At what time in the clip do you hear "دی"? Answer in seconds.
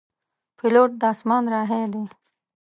1.93-2.03